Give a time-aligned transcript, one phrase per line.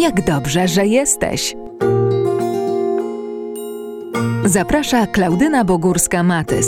[0.00, 1.56] Jak dobrze, że jesteś.
[4.44, 6.66] Zaprasza Klaudyna Bogórska-Matys.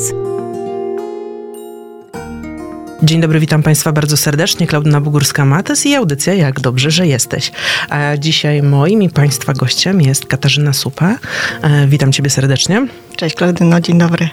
[3.02, 4.66] Dzień dobry, witam Państwa bardzo serdecznie.
[4.66, 7.52] Klaudyna Bugórska-Matys i audycja Jak dobrze, że jesteś.
[7.88, 11.16] A dzisiaj moim i Państwa gościem jest Katarzyna Supa.
[11.62, 12.86] E, witam Ciebie serdecznie.
[13.16, 14.28] Cześć Klaudyno, dzień dobry.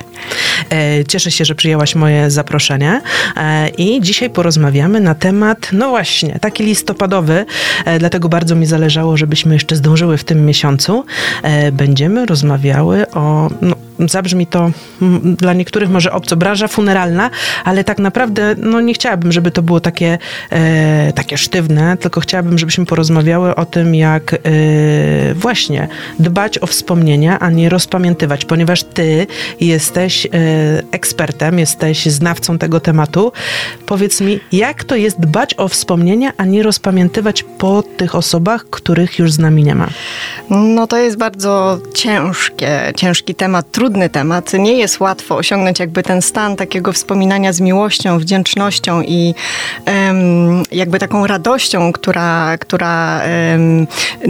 [0.70, 3.02] E, cieszę się, że przyjęłaś moje zaproszenie
[3.38, 7.46] e, i dzisiaj porozmawiamy na temat, no właśnie, taki listopadowy,
[8.00, 11.06] dlatego bardzo mi zależało, żebyśmy jeszcze zdążyły w tym miesiącu.
[11.72, 13.76] Będziemy rozmawiały o no,
[14.08, 14.72] zabrzmi to
[15.24, 17.30] dla niektórych może obco, branża funeralna,
[17.66, 20.18] ale tak naprawdę no nie chciałabym, żeby to było takie,
[20.50, 24.38] e, takie sztywne, tylko chciałabym, żebyśmy porozmawiały o tym, jak e,
[25.34, 25.88] właśnie
[26.20, 29.28] dbać o wspomnienia, a nie rozpamiętywać, ponieważ ty
[29.60, 30.30] jesteś e,
[30.92, 33.32] ekspertem, jesteś znawcą tego tematu.
[33.86, 39.20] Powiedz mi, jak to jest dbać o wspomnienia, a nie rozpamiętywać po tych osobach, których
[39.20, 39.88] już z nami nie ma?
[40.50, 44.54] No to jest bardzo ciężkie, ciężki temat, trudny trudny temat.
[44.54, 49.36] Nie jest łatwo osiągnąć jakby ten stan takiego wspominania z miłością, wdzięcznością i
[49.88, 53.88] um, jakby taką radością, która, która um,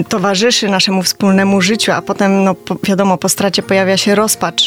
[0.09, 4.63] towarzyszy naszemu wspólnemu życiu, a potem, no wiadomo, po stracie pojawia się rozpacz,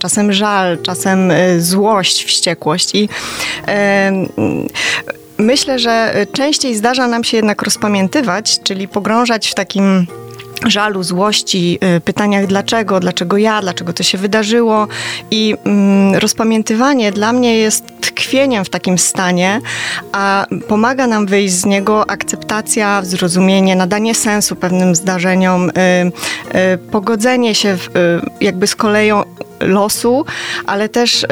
[0.00, 3.08] czasem żal, czasem e, złość, wściekłość i
[3.68, 4.68] um,
[5.38, 10.06] myślę, że częściej zdarza nam się jednak rozpamiętywać, czyli pogrążać w takim
[10.66, 14.88] żalu, złości, y, pytaniach dlaczego, dlaczego ja, dlaczego to się wydarzyło.
[15.30, 19.60] I mm, rozpamiętywanie dla mnie jest tkwieniem w takim stanie,
[20.12, 25.72] a pomaga nam wyjść z niego akceptacja, zrozumienie, nadanie sensu pewnym zdarzeniom, y,
[26.58, 27.90] y, pogodzenie się w, y,
[28.40, 29.24] jakby z koleją
[29.60, 30.24] losu,
[30.66, 31.26] ale też y,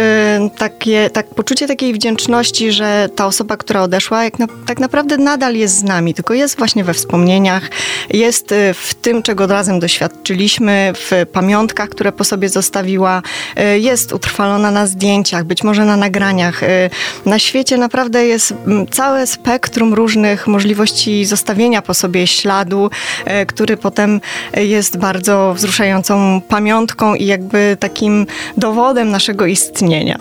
[0.59, 5.55] takie, tak, poczucie takiej wdzięczności, że ta osoba, która odeszła, jak na, tak naprawdę nadal
[5.55, 7.71] jest z nami, tylko jest właśnie we wspomnieniach,
[8.11, 13.23] jest w tym, czego razem doświadczyliśmy, w pamiątkach, które po sobie zostawiła,
[13.59, 16.56] y, jest utrwalona na zdjęciach, być może na nagraniach.
[16.63, 16.91] Y,
[17.27, 18.55] na świecie naprawdę jest
[18.91, 22.91] całe spektrum różnych możliwości zostawienia po sobie śladu,
[23.43, 24.21] y, który potem
[24.57, 30.19] jest bardzo wzruszającą pamiątką i jakby takim dowodem naszego istnienia.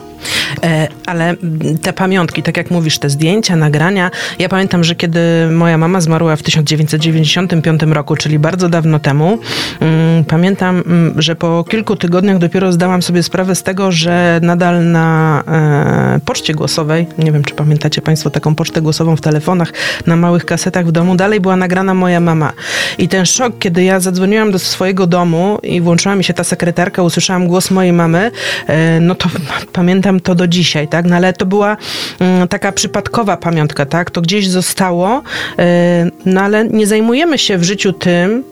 [0.64, 1.36] E, ale
[1.82, 4.12] te pamiątki, tak jak mówisz, te zdjęcia, nagrania.
[4.40, 5.20] Ja pamiętam, że kiedy
[5.52, 9.40] moja mama zmarła w 1995 roku, czyli bardzo dawno temu,
[9.80, 14.86] mm, pamiętam, mm, że po kilku tygodniach dopiero zdałam sobie sprawę z tego, że nadal
[14.86, 19.74] na e, poczcie głosowej, nie wiem czy pamiętacie Państwo taką pocztę głosową w telefonach,
[20.06, 22.54] na małych kasetach w domu, dalej była nagrana moja mama.
[22.98, 27.04] I ten szok, kiedy ja zadzwoniłam do swojego domu i włączyła mi się ta sekretarka,
[27.04, 28.32] usłyszałam głos mojej mamy,
[28.68, 29.30] e, no to
[29.74, 31.06] pamiętam to do dzisiaj, tak?
[31.06, 31.78] No ale to była
[32.20, 34.12] mm, taka przypadkowa pamiątka, tak?
[34.12, 35.24] To gdzieś zostało,
[35.60, 38.44] e, no ale nie zajmujemy się w życiu tym,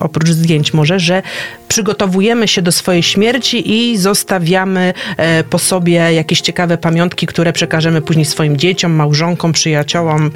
[0.00, 1.22] oprócz zdjęć może, że
[1.68, 8.02] przygotowujemy się do swojej śmierci i zostawiamy e, po sobie jakieś ciekawe pamiątki, które przekażemy
[8.02, 10.30] później swoim dzieciom, małżonkom, przyjaciołom.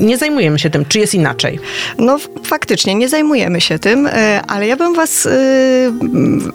[0.00, 0.84] Nie zajmujemy się tym.
[0.84, 1.58] Czy jest inaczej?
[1.98, 5.28] No faktycznie, nie zajmujemy się tym, e, ale ja bym was,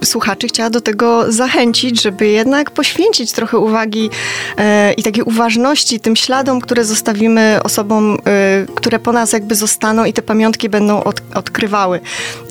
[0.04, 4.10] słuchaczy, chciała do tego zachęcić, żeby jednak poświęcić trochę uwagi
[4.58, 10.06] e, i takiej uważności tym śladom, które zostawimy osobom, e, które po nas jakby zostaną
[10.06, 11.22] i te pamiątki będą od,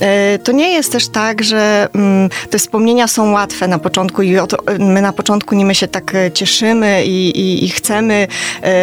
[0.01, 4.37] E, to nie jest też tak, że mm, te wspomnienia są łatwe na początku i
[4.79, 8.27] my na początku nimi się tak cieszymy i, i, i chcemy,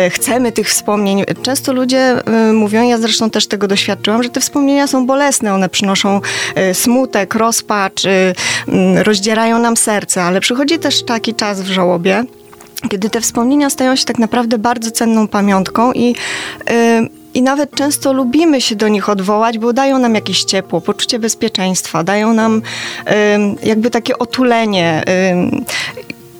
[0.09, 1.23] chcemy tych wspomnień.
[1.41, 2.15] Często ludzie
[2.53, 6.21] mówią, ja zresztą też tego doświadczyłam, że te wspomnienia są bolesne, one przynoszą
[6.73, 12.23] smutek, rozpacz, mm, rozdzierają nam serce, ale przychodzi też taki czas w żałobie,
[12.89, 16.15] kiedy te wspomnienia stają się tak naprawdę bardzo cenną pamiątką i
[17.37, 22.03] i nawet często lubimy się do nich odwołać, bo dają nam jakieś ciepło, poczucie bezpieczeństwa,
[22.03, 22.61] dają nam
[23.63, 25.03] jakby takie otulenie.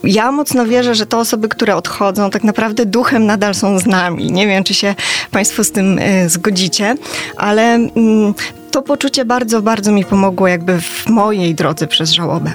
[0.03, 4.31] ja mocno wierzę, że te osoby, które odchodzą, tak naprawdę duchem nadal są z nami.
[4.31, 4.95] Nie wiem, czy się
[5.31, 6.95] Państwo z tym y, zgodzicie,
[7.35, 7.79] ale
[8.77, 12.51] to poczucie bardzo, bardzo mi pomogło jakby w mojej drodze przez żałobę.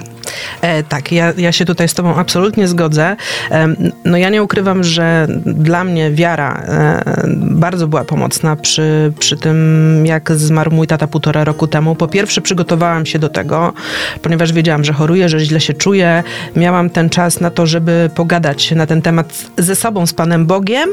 [0.61, 3.15] E, tak, ja, ja się tutaj z Tobą absolutnie zgodzę.
[3.51, 3.67] E,
[4.05, 7.03] no ja nie ukrywam, że dla mnie wiara e,
[7.37, 11.95] bardzo była pomocna przy, przy tym, jak zmarł mój tata półtora roku temu.
[11.95, 13.73] Po pierwsze, przygotowałam się do tego,
[14.21, 16.23] ponieważ wiedziałam, że choruję, że źle się czuję.
[16.55, 20.89] Miałam ten czas na to, żeby pogadać na ten temat ze sobą, z Panem Bogiem,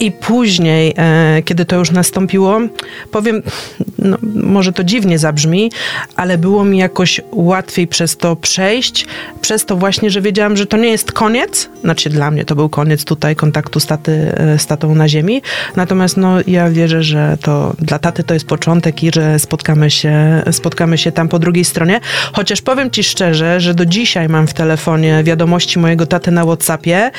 [0.00, 2.60] i później, e, kiedy to już nastąpiło,
[3.10, 3.42] powiem,
[4.04, 5.70] no, może to dziwnie zabrzmi,
[6.16, 9.06] ale było mi jakoś łatwiej przez to przejść,
[9.40, 12.68] przez to właśnie, że wiedziałam, że to nie jest koniec, znaczy dla mnie to był
[12.68, 15.42] koniec tutaj kontaktu z, taty, e, z tatą na ziemi,
[15.76, 20.42] natomiast no, ja wierzę, że to dla taty to jest początek i że spotkamy się,
[20.50, 22.00] spotkamy się tam po drugiej stronie,
[22.32, 27.10] chociaż powiem ci szczerze, że do dzisiaj mam w telefonie wiadomości mojego taty na Whatsappie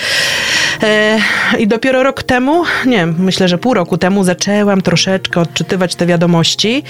[1.60, 6.84] i dopiero rok temu, nie myślę, że pół roku temu zaczęłam troszeczkę odczytywać te wiadomości.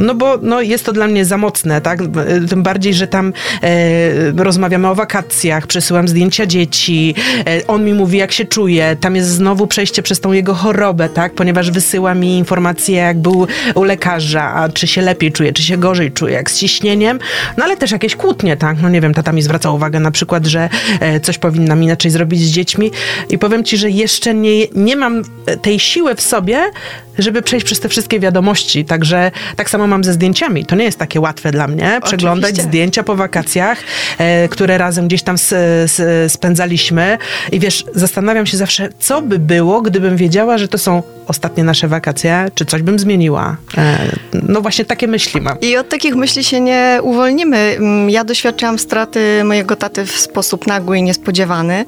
[0.00, 2.00] No bo no, jest to dla mnie za mocne, tak?
[2.48, 3.32] Tym bardziej, że tam
[3.62, 7.14] e, rozmawiamy o wakacjach, przesyłam zdjęcia dzieci,
[7.46, 8.96] e, on mi mówi, jak się czuje.
[9.00, 11.34] Tam jest znowu przejście przez tą jego chorobę, tak?
[11.34, 15.76] Ponieważ wysyła mi informacje, jak był u lekarza, a czy się lepiej czuje, czy się
[15.76, 17.18] gorzej czuje, jak z ciśnieniem.
[17.56, 18.76] No ale też jakieś kłótnie, tak?
[18.82, 20.68] No nie wiem, tata mi zwraca uwagę na przykład, że
[21.00, 22.90] e, coś powinnam inaczej zrobić z dziećmi
[23.28, 25.22] i powiem ci, że jeszcze nie, nie mam
[25.62, 26.70] tej siły w sobie,
[27.18, 28.84] żeby przejść przez te wszystkie wiadomości.
[28.84, 30.66] Także tak samo mam ze zdjęciami.
[30.66, 32.68] To nie jest takie łatwe dla mnie przeglądać Oczywiście.
[32.68, 33.78] zdjęcia po wakacjach,
[34.18, 36.02] e, które razem gdzieś tam s, s,
[36.32, 37.18] spędzaliśmy.
[37.52, 41.88] I wiesz, zastanawiam się zawsze, co by było, gdybym wiedziała, że to są ostatnie nasze
[41.88, 43.56] wakacje, czy coś bym zmieniła.
[43.78, 43.98] E,
[44.32, 45.60] no właśnie takie myśli mam.
[45.60, 47.56] I od takich myśli się nie uwolnimy.
[47.56, 51.84] Mm, ja doświadczyłam straty mojego taty w sposób nagły i niespodziewany.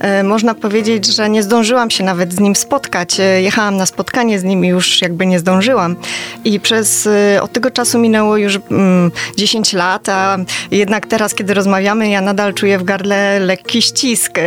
[0.00, 3.20] E, można powiedzieć, że nie zdążyłam się nawet z nim spotkać.
[3.20, 5.96] E, jechałam na spotkanie z nim i już jakby nie zdążyłam.
[6.44, 7.08] I przez
[7.46, 10.38] od tego czasu minęło już mm, 10 lat, a
[10.70, 14.38] jednak teraz, kiedy rozmawiamy, ja nadal czuję w gardle lekki ścisk.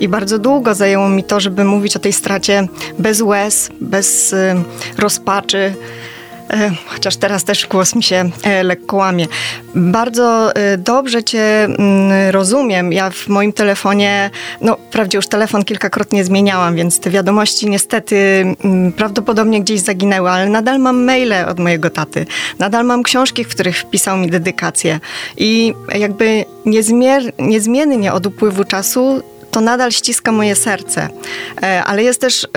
[0.00, 2.66] I bardzo długo zajęło mi to, żeby mówić o tej stracie
[2.98, 4.54] bez łez, bez y,
[4.98, 5.74] rozpaczy.
[6.50, 9.26] E, chociaż teraz też głos mi się e, lekko łamie.
[9.74, 12.92] Bardzo e, dobrze Cię mm, rozumiem.
[12.92, 14.30] Ja w moim telefonie,
[14.60, 18.16] no wprawdzie już telefon kilkakrotnie zmieniałam, więc te wiadomości niestety
[18.64, 22.26] mm, prawdopodobnie gdzieś zaginęły, ale nadal mam maile od mojego taty.
[22.58, 25.00] Nadal mam książki, w których wpisał mi dedykację.
[25.36, 29.22] I jakby niezmier, niezmiennie od upływu czasu
[29.54, 31.08] to nadal ściska moje serce.
[31.62, 32.48] E, ale jest też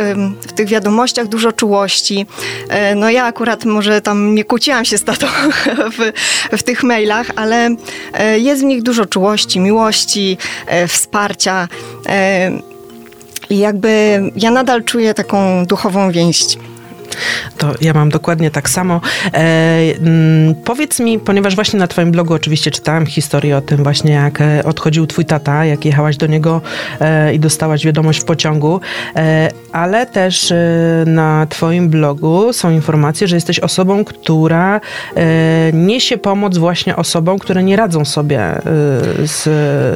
[0.41, 2.25] w tych wiadomościach dużo czułości.
[2.69, 5.27] E, no ja akurat może tam nie kłóciłam się z tatą
[5.97, 6.11] w,
[6.57, 7.69] w tych mailach, ale
[8.13, 10.37] e, jest w nich dużo czułości, miłości,
[10.87, 11.67] wsparcia.
[13.49, 16.57] I jakby ja nadal czuję taką duchową więź
[17.57, 19.01] to ja mam dokładnie tak samo.
[19.25, 19.37] E,
[19.99, 24.41] mm, powiedz mi, ponieważ właśnie na twoim blogu oczywiście czytałam historię o tym właśnie, jak
[24.41, 26.61] e, odchodził twój tata, jak jechałaś do niego
[26.99, 28.81] e, i dostałaś wiadomość w pociągu,
[29.15, 30.55] e, ale też e,
[31.05, 34.81] na twoim blogu są informacje, że jesteś osobą, która
[35.15, 35.21] e,
[35.73, 38.61] niesie pomoc właśnie osobom, które nie radzą sobie
[39.25, 39.45] z,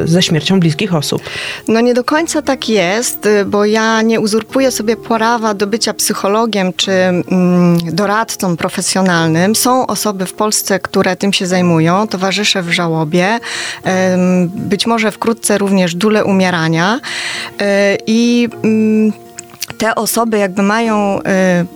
[0.10, 1.22] ze śmiercią bliskich osób.
[1.68, 6.74] No nie do końca tak jest, bo ja nie uzurpuję sobie prawa do bycia psychologiem
[6.74, 6.92] czy
[7.84, 9.56] doradcą profesjonalnym.
[9.56, 13.40] Są osoby w Polsce, które tym się zajmują, towarzysze w żałobie,
[14.48, 17.00] być może wkrótce również dule umierania
[17.60, 19.14] e, i mm,
[19.78, 21.24] te osoby jakby mają y,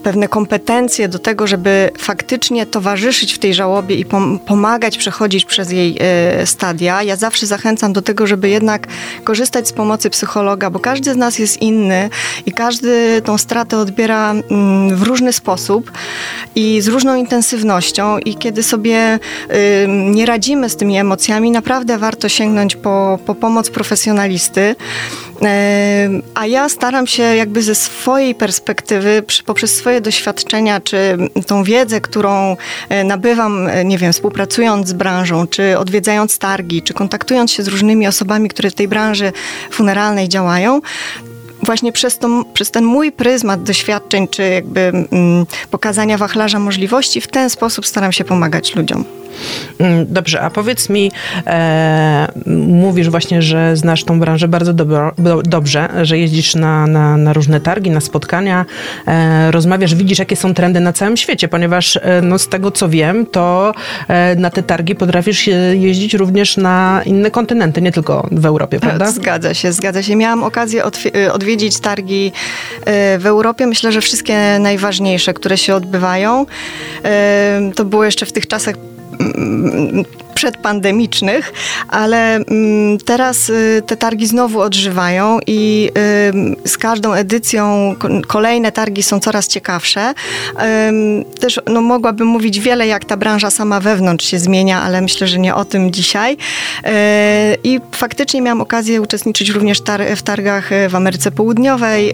[0.04, 5.72] pewne kompetencje do tego, żeby faktycznie towarzyszyć w tej żałobie i pom pomagać przechodzić przez
[5.72, 5.98] jej
[6.42, 7.04] y, stadia.
[7.04, 8.88] Ja zawsze zachęcam do tego, żeby jednak
[9.24, 12.10] korzystać z pomocy psychologa, bo każdy z nas jest inny
[12.46, 15.92] i każdy tą stratę odbiera y, w różny sposób
[16.56, 19.20] i z różną intensywnością i kiedy sobie
[19.52, 24.76] y, nie radzimy z tymi emocjami, naprawdę warto sięgnąć po, po pomoc profesjonalisty.
[26.34, 31.18] A ja staram się jakby ze swojej perspektywy, poprzez swoje doświadczenia, czy
[31.48, 32.58] tą wiedzę, którą
[32.90, 37.68] e, nabywam, e, nie wiem, współpracując z branżą, czy odwiedzając targi, czy kontaktując się z
[37.68, 39.32] różnymi osobami, które w tej branży
[39.72, 40.82] funeralnej działają,
[41.64, 47.28] właśnie przez, to, przez ten mój pryzmat doświadczeń, czy jakby mm, pokazania wachlarza możliwości, w
[47.28, 49.06] ten sposób staram się pomagać ludziom.
[49.80, 51.12] Mm, dobrze, a powiedz mi,
[51.48, 52.28] e,
[52.68, 55.12] mówisz właśnie, że znasz tą branżę bardzo dobro,
[55.44, 58.66] dobrze, że jeździsz na, na, na, różne targi, na spotkania,
[59.08, 62.90] e, rozmawiasz, widzisz, jakie są trendy na całym świecie, ponieważ e, no, z tego, co
[62.90, 63.74] wiem, to
[64.08, 69.12] e, na te targi potrafisz jeździć również na inne kontynenty, nie tylko w Europie, prawda?
[69.12, 70.16] Zgadza się, zgadza się.
[70.16, 70.84] Miałam okazję
[71.16, 72.32] e, odwiedzić targi
[72.86, 76.46] e, w Europie, myślę, że wszystkie najważniejsze, które się odbywają.
[77.76, 78.76] To było jeszcze w tych czasach
[80.36, 81.54] przedpandemicznych,
[81.88, 85.92] ale mm, teraz y, te targi znowu odżywają i
[86.66, 87.96] z każdą edycją
[88.28, 90.14] kolejne targi są coraz ciekawsze.
[91.40, 95.40] Też no, mogłabym mówić wiele, jak ta branża sama wewnątrz się zmienia, ale myślę, że
[95.40, 96.38] nie o tym dzisiaj.
[96.84, 99.82] E, I faktycznie miałam okazję uczestniczyć również
[100.16, 102.14] w targach w Ameryce Południowej,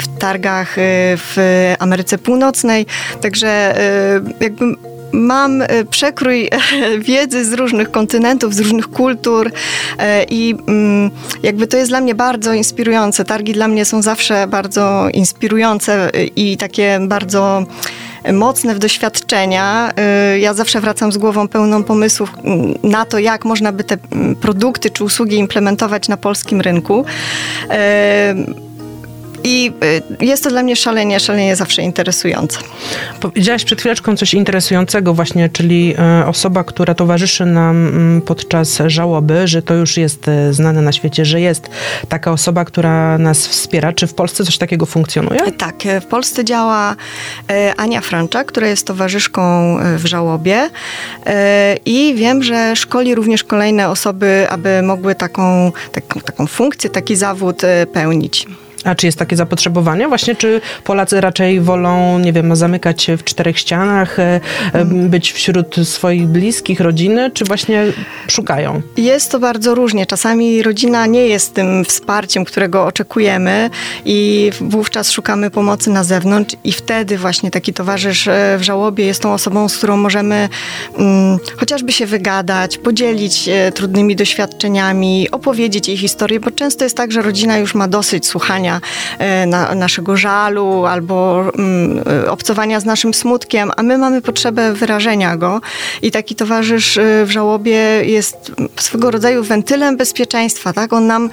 [0.00, 0.76] w targach
[1.16, 1.36] w
[1.78, 2.86] Ameryce Północnej,
[3.20, 3.74] także
[4.40, 6.50] jakby mam e, przekrój e,
[6.98, 9.50] wiedzy z różnych kontynentów, z różnych kultur
[9.98, 11.10] e, i mm,
[11.42, 13.24] jakby to jest dla mnie bardzo inspirujące.
[13.24, 17.66] Targi dla mnie są zawsze bardzo inspirujące i takie bardzo
[18.32, 19.92] mocne w doświadczenia.
[20.40, 24.36] Ja zawsze wracam z głową pełną pomysłów mm, na to, jak można by te mm,
[24.36, 27.04] produkty czy usługi implementować na polskim rynku.
[29.44, 29.72] I
[30.20, 32.58] y, jest to dla mnie szalenie, szalenie zawsze interesujące.
[33.20, 39.48] Powiedziałaś przed chwileczką coś interesującego właśnie, czyli e, osoba, która towarzyszy nam mm, podczas żałoby,
[39.48, 41.70] że to już jest e, znane na świecie, że jest
[42.08, 43.92] taka osoba, która nas wspiera.
[43.92, 45.42] Czy w Polsce coś takiego funkcjonuje?
[45.42, 46.96] E, tak, w Polsce działa
[47.76, 49.42] Ania Franczak, która jest towarzyszką
[49.96, 50.70] w żałobie
[51.84, 57.62] i wiem, że szkoli również kolejne osoby, aby mogły taką, taką, taką funkcję, taki zawód
[57.92, 58.46] pełnić.
[58.84, 60.08] A czy jest takie zapotrzebowanie?
[60.08, 64.40] Właśnie, czy Polacy raczej wolą, nie wiem, zamykać się w czterech ścianach, e,
[64.72, 67.84] e, być wśród swoich bliskich, rodziny, czy właśnie
[68.28, 68.82] szukają?
[68.96, 70.06] Jest to bardzo różnie.
[70.06, 73.70] Czasami rodzina nie jest tym wsparciem, którego oczekujemy
[74.04, 79.22] i wówczas szukamy pomocy na zewnątrz i wtedy właśnie taki towarzysz e, w żałobie jest
[79.22, 80.48] tą osobą, z którą możemy
[80.98, 87.22] mm, chociażby się wygadać, podzielić trudnymi doświadczeniami, opowiedzieć jej historię, bo często jest tak, że
[87.22, 88.73] rodzina już ma dosyć słuchania
[89.18, 94.72] E, na, naszego żalu albo mm, e, obcowania z naszym smutkiem, a my mamy potrzebę
[94.72, 95.60] wyrażenia go
[96.02, 100.92] i taki towarzysz e, w żałobie jest swego rodzaju wentylem bezpieczeństwa, tak?
[100.92, 101.30] On nam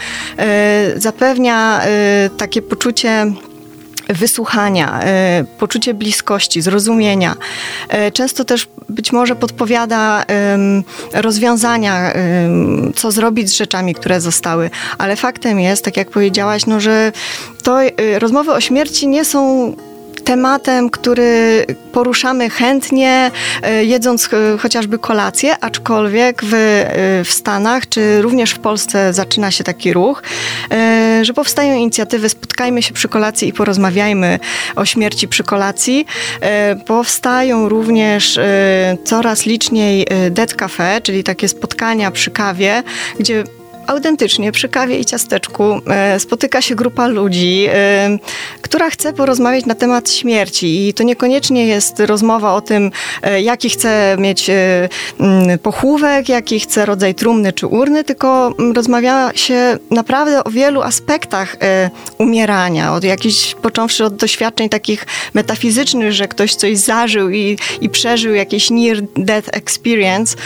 [0.96, 1.82] zapewnia
[2.38, 3.34] takie poczucie
[4.14, 7.36] wysłuchania, e, poczucie bliskości, zrozumienia.
[7.90, 10.26] E, często też być może podpowiada
[11.14, 12.14] rozwiązania,
[12.96, 14.70] co zrobić z rzeczami, które zostały.
[14.98, 17.12] Ale faktem jest, tak jak powiedziałaś, no, że
[17.64, 19.74] to e, rozmowy o śmierci nie są
[20.32, 23.32] tematem, który poruszamy chętnie,
[23.64, 29.52] e, jedząc e, chociażby kolację, aczkolwiek w, e, w Stanach, czy również w Polsce zaczyna
[29.52, 30.24] się taki ruch,
[31.22, 34.40] że powstają inicjatywy Spotkajmy się przy kolacji i porozmawiajmy
[34.76, 36.06] o śmierci przy kolacji.
[36.86, 38.40] Powstają również
[39.04, 42.84] coraz liczniej Dead Cafe, czyli takie spotkania przy kawie,
[43.20, 43.44] gdzie
[43.88, 48.18] autentycznie przy kawie i ciasteczku e, spotyka się grupa ludzi, e,
[48.62, 50.88] która chce porozmawiać na temat śmierci.
[50.88, 54.52] I to niekoniecznie jest rozmowa o tym, e, jaki chce mieć
[55.64, 61.58] pochówek, jaki chce rodzaj trumny czy urny, tylko rozmawia się naprawdę o wielu aspektach
[62.18, 68.34] umierania, od jakichś, począwszy od doświadczeń takich metafizycznych, że ktoś coś zażył i, i przeżył
[68.36, 70.38] jakieś near-death experience,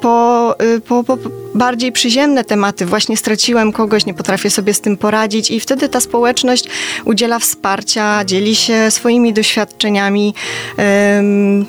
[0.00, 0.54] po,
[0.88, 1.18] po, po
[1.54, 2.86] bardziej przyziemne tematy.
[2.86, 6.64] Właśnie straciłem kogoś, nie potrafię sobie z tym poradzić i wtedy ta społeczność
[7.04, 10.34] udziela wsparcia, dzieli się swoimi doświadczeniami.
[10.78, 11.66] Um,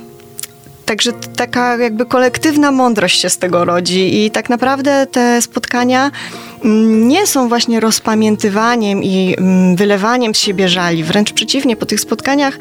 [0.85, 6.11] Także taka jakby kolektywna mądrość się z tego rodzi i tak naprawdę te spotkania
[6.63, 11.03] mm, nie są właśnie rozpamiętywaniem i mm, wylewaniem z siebie żali.
[11.03, 12.59] Wręcz przeciwnie, po tych spotkaniach,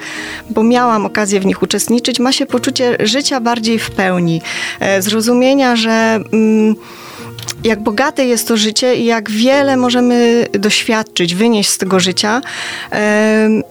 [0.51, 4.41] bo miałam okazję w nich uczestniczyć, ma się poczucie życia bardziej w pełni,
[4.81, 6.75] e, zrozumienia, że mm,
[7.65, 12.43] jak bogate jest to życie i jak wiele możemy doświadczyć, wynieść z tego życia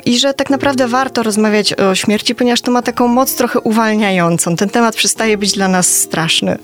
[0.06, 4.56] i że tak naprawdę warto rozmawiać o śmierci, ponieważ to ma taką moc trochę uwalniającą.
[4.56, 6.58] Ten temat przestaje być dla nas straszny.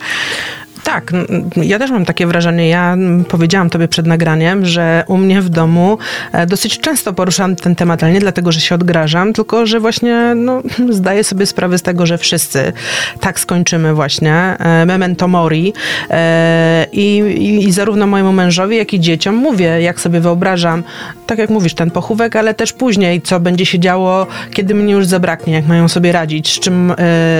[0.83, 1.11] Tak,
[1.55, 2.69] ja też mam takie wrażenie.
[2.69, 5.97] Ja powiedziałam tobie przed nagraniem, że u mnie w domu
[6.31, 10.33] e, dosyć często poruszam ten temat, ale nie dlatego, że się odgrażam, tylko że właśnie
[10.35, 12.73] no, zdaję sobie sprawę z tego, że wszyscy
[13.19, 14.33] tak skończymy właśnie.
[14.33, 15.73] E, memento mori.
[16.09, 20.83] E, I, i, I zarówno mojemu mężowi, jak i dzieciom mówię, jak sobie wyobrażam,
[21.27, 25.05] tak jak mówisz, ten pochówek, ale też później, co będzie się działo, kiedy mnie już
[25.05, 26.93] zabraknie, jak mają sobie radzić, z czym,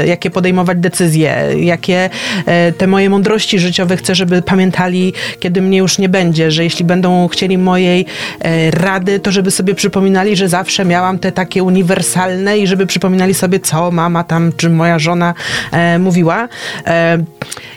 [0.05, 2.09] jakie podejmować decyzje, jakie
[2.77, 6.85] te moje mądrości mądrości życiowe chcę, żeby pamiętali, kiedy mnie już nie będzie, że jeśli
[6.85, 8.05] będą chcieli mojej
[8.39, 13.33] e, rady, to żeby sobie przypominali, że zawsze miałam te takie uniwersalne i żeby przypominali
[13.33, 15.33] sobie, co mama tam, czy moja żona
[15.71, 16.47] e, mówiła.
[16.87, 17.17] E,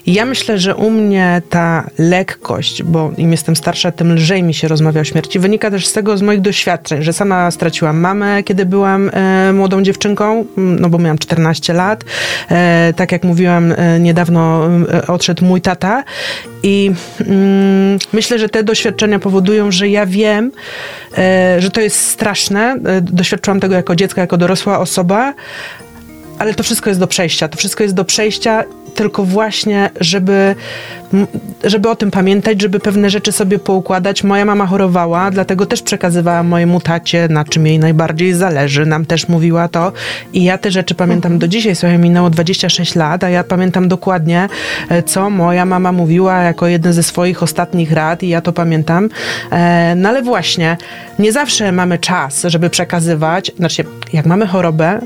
[0.07, 4.69] ja myślę, że u mnie ta lekkość, bo im jestem starsza, tym lżej mi się
[4.69, 8.67] rozmawia o śmierci, wynika też z tego, z moich doświadczeń, że sama straciłam mamę, kiedy
[8.67, 12.05] byłam e, młodą dziewczynką, no bo miałam 14 lat.
[12.51, 14.69] E, tak jak mówiłam, e, niedawno
[15.09, 16.05] odszedł mój tata
[16.63, 20.53] i mm, myślę, że te doświadczenia powodują, że ja wiem,
[21.19, 22.77] e, że to jest straszne.
[22.85, 25.35] E, doświadczyłam tego jako dziecko, jako dorosła osoba,
[26.39, 27.49] ale to wszystko jest do przejścia.
[27.49, 30.55] To wszystko jest do przejścia, tylko właśnie, żeby,
[31.65, 34.25] żeby o tym pamiętać, żeby pewne rzeczy sobie poukładać.
[34.25, 38.87] Moja mama chorowała, dlatego też przekazywała mojemu tacie, na czym jej najbardziej zależy.
[38.87, 39.93] Nam też mówiła to.
[40.33, 41.77] I ja te rzeczy pamiętam do dzisiaj.
[41.77, 44.49] Słuchaj, minęło 26 lat, a ja pamiętam dokładnie,
[44.89, 49.09] e, co moja mama mówiła jako jeden ze swoich ostatnich rad i ja to pamiętam.
[49.51, 50.77] E, no ale właśnie,
[51.19, 53.53] nie zawsze mamy czas, żeby przekazywać.
[53.59, 55.01] Znaczy, jak mamy chorobę,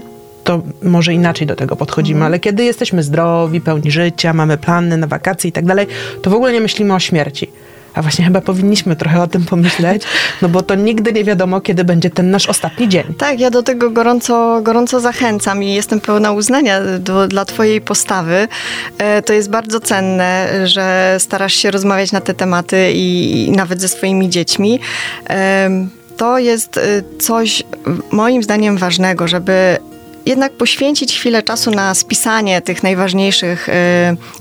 [0.47, 5.07] to może inaczej do tego podchodzimy, ale kiedy jesteśmy zdrowi, pełni życia, mamy plany na
[5.07, 5.87] wakacje i tak dalej,
[6.23, 7.51] to w ogóle nie myślimy o śmierci.
[7.95, 10.03] A właśnie chyba powinniśmy trochę o tym pomyśleć,
[10.43, 13.05] no bo to nigdy nie wiadomo, kiedy będzie ten nasz ostatni dzień.
[13.19, 18.49] Tak, ja do tego gorąco, gorąco zachęcam i jestem pełna uznania do, dla Twojej postawy.
[18.99, 23.81] E, to jest bardzo cenne, że starasz się rozmawiać na te tematy i, i nawet
[23.81, 24.81] ze swoimi dziećmi.
[25.31, 25.71] E,
[26.17, 26.83] to jest e,
[27.19, 27.63] coś
[28.11, 29.79] moim zdaniem ważnego, żeby
[30.27, 33.73] jednak poświęcić chwilę czasu na spisanie tych najważniejszych y,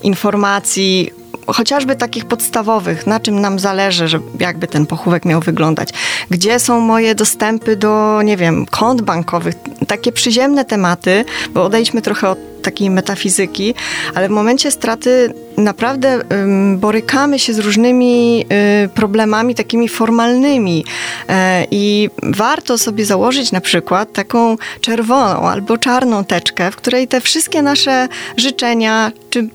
[0.03, 1.11] informacji,
[1.47, 5.89] chociażby takich podstawowych, na czym nam zależy, żeby jakby ten pochówek miał wyglądać.
[6.29, 9.55] Gdzie są moje dostępy do, nie wiem, kont bankowych,
[9.87, 13.73] takie przyziemne tematy, bo odejdźmy trochę od takiej metafizyki,
[14.15, 18.45] ale w momencie straty naprawdę um, borykamy się z różnymi
[18.85, 21.33] y, problemami takimi formalnymi y,
[21.71, 27.61] i warto sobie założyć na przykład taką czerwoną albo czarną teczkę, w której te wszystkie
[27.61, 29.49] nasze życzenia czy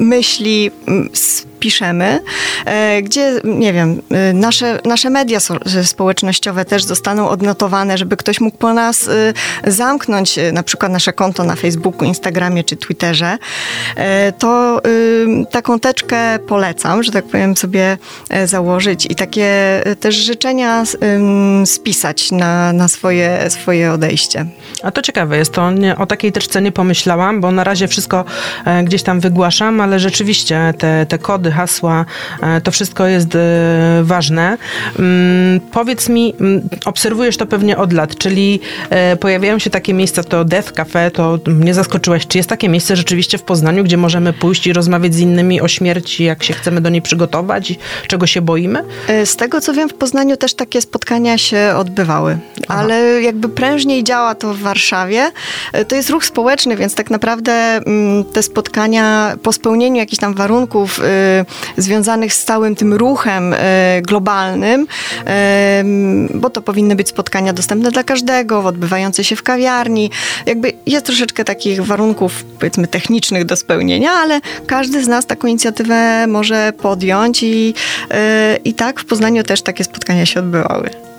[0.00, 0.70] myśli
[1.60, 2.20] piszemy,
[2.64, 5.38] e, gdzie, nie wiem, e, nasze, nasze media
[5.84, 11.44] społecznościowe też zostaną odnotowane, żeby ktoś mógł po nas e, zamknąć na przykład nasze konto
[11.44, 13.38] na Facebooku, Instagramie czy Twitterze,
[14.38, 14.80] to
[15.50, 17.98] taką teczkę polecam, że tak powiem sobie
[18.44, 20.84] założyć i takie też życzenia
[21.64, 24.46] spisać na, na swoje, swoje odejście.
[24.82, 28.24] A to ciekawe jest, to nie, o takiej teczce nie pomyślałam, bo na razie wszystko
[28.84, 32.04] gdzieś tam wygłaszam, ale rzeczywiście te, te kody hasła,
[32.42, 33.38] e, to wszystko jest e,
[34.02, 34.58] ważne.
[34.98, 40.22] Mm, powiedz mi, mm, obserwujesz to pewnie od lat, czyli e, pojawiają się takie miejsca,
[40.22, 42.26] to Death Cafe, to mnie zaskoczyłaś.
[42.26, 45.68] Czy jest takie miejsce rzeczywiście w Poznaniu, gdzie możemy pójść i rozmawiać z innymi o
[45.68, 47.74] śmierci, jak się chcemy do niej przygotować,
[48.06, 48.84] czego się boimy?
[49.24, 52.38] Z tego co wiem, w Poznaniu też takie spotkania się odbywały,
[52.68, 52.80] Aha.
[52.80, 55.30] ale jakby prężniej działa to w Warszawie.
[55.88, 60.98] To jest ruch społeczny, więc tak naprawdę mm, te spotkania po spełnieniu jakichś tam warunków
[60.98, 61.39] y,
[61.76, 64.86] związanych z całym tym ruchem e, globalnym,
[65.26, 65.84] e,
[66.34, 70.10] bo to powinny być spotkania dostępne dla każdego, odbywające się w kawiarni.
[70.46, 76.26] Jakby jest troszeczkę takich warunków, powiedzmy, technicznych do spełnienia, ale każdy z nas taką inicjatywę
[76.26, 77.74] może podjąć i,
[78.10, 81.09] e, i tak w Poznaniu też takie spotkania się odbywały.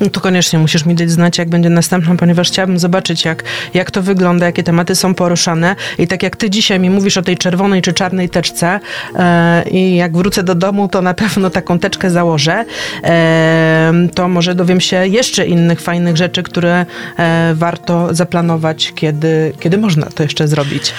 [0.00, 3.90] No to koniecznie musisz mi dać znać, jak będzie następną, ponieważ chciałabym zobaczyć, jak, jak
[3.90, 5.76] to wygląda, jakie tematy są poruszane.
[5.98, 8.80] I tak jak ty dzisiaj mi mówisz o tej czerwonej czy czarnej teczce
[9.14, 12.64] e, i jak wrócę do domu, to na pewno taką teczkę założę,
[13.04, 16.86] e, to może dowiem się jeszcze innych fajnych rzeczy, które
[17.18, 20.92] e, warto zaplanować, kiedy, kiedy można to jeszcze zrobić.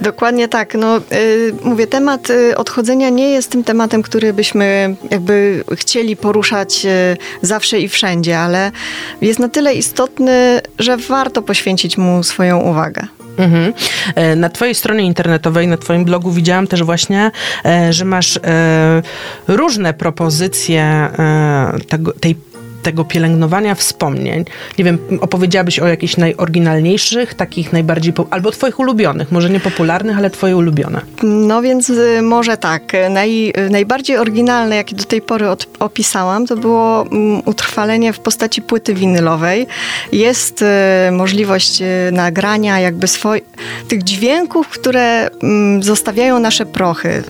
[0.00, 0.74] Dokładnie tak.
[0.74, 6.86] No, y, mówię, temat y, odchodzenia nie jest tym tematem, który byśmy jakby chcieli poruszać
[6.86, 8.72] y, zawsze i wszędzie, ale
[9.20, 13.06] jest na tyle istotny, że warto poświęcić mu swoją uwagę.
[13.38, 13.72] Mhm.
[14.14, 17.30] E, na Twojej stronie internetowej, na Twoim blogu widziałam też właśnie,
[17.64, 19.02] e, że masz e,
[19.48, 21.08] różne propozycje
[22.20, 22.36] tej
[22.82, 24.44] tego pielęgnowania wspomnień.
[24.78, 30.30] Nie wiem, opowiedziałabyś o jakichś najoryginalniejszych, takich najbardziej, albo twoich ulubionych, może nie popularnych, ale
[30.30, 31.00] twoje ulubione.
[31.22, 32.92] No więc y, może tak.
[33.10, 38.62] Naj, najbardziej oryginalne, jakie do tej pory od, opisałam, to było um, utrwalenie w postaci
[38.62, 39.66] płyty winylowej.
[40.12, 40.66] Jest y,
[41.12, 43.42] możliwość y, nagrania jakby swoj,
[43.88, 47.22] tych dźwięków, które um, zostawiają nasze prochy,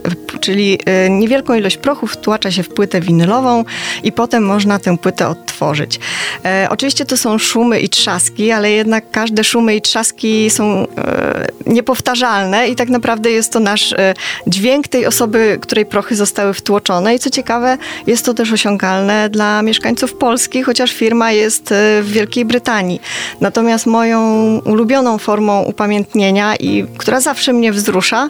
[0.48, 3.64] czyli y, niewielką ilość prochów wtłacza się w płytę winylową
[4.02, 6.00] i potem można tę płytę od odtworzyć.
[6.44, 11.46] E, oczywiście to są szumy i trzaski, ale jednak każde szumy i trzaski są e,
[11.66, 14.14] niepowtarzalne i tak naprawdę jest to nasz e,
[14.46, 19.62] dźwięk tej osoby, której prochy zostały wtłoczone i co ciekawe, jest to też osiągalne dla
[19.62, 23.00] mieszkańców Polski, chociaż firma jest w Wielkiej Brytanii.
[23.40, 24.20] Natomiast moją
[24.64, 28.28] ulubioną formą upamiętnienia i która zawsze mnie wzrusza,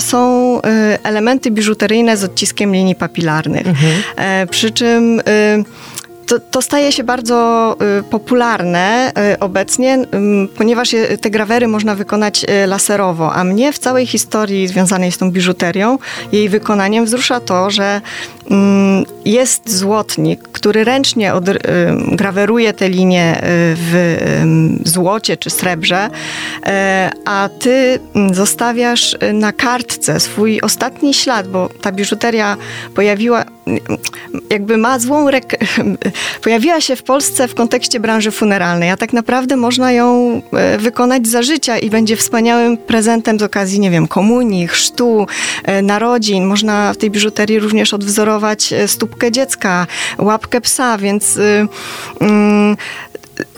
[0.00, 3.66] są e, elementy biżuteryjne z odciskiem linii papilarnych.
[4.16, 5.24] E, Przy czym y,
[6.28, 12.44] to, to staje się bardzo y, popularne y, obecnie, ym, ponieważ te grawery można wykonać
[12.44, 15.98] y, laserowo, a mnie w całej historii związanej z tą biżuterią,
[16.32, 18.00] jej wykonaniem wzrusza to, że
[18.50, 21.44] ym, jest złotnik, który ręcznie od,
[22.12, 23.40] graweruje te linie y,
[23.76, 24.18] w
[24.84, 26.10] złocie czy srebrze,
[27.24, 32.56] a ty ym, zostawiasz y, na kartce swój ostatni ślad, bo ta biżuteria
[32.94, 33.44] pojawiła,
[34.50, 35.28] jakby ma złą
[36.42, 41.28] pojawiła się w Polsce w kontekście branży funeralnej, a tak naprawdę można ją e, wykonać
[41.28, 45.26] za życia i będzie wspaniałym prezentem z okazji, nie wiem, komunii, chrztu,
[45.64, 46.44] e, narodzin.
[46.44, 49.86] Można w tej biżuterii również odwzorować e, stópkę dziecka,
[50.18, 51.66] łapkę psa, więc y,
[52.20, 52.76] mm,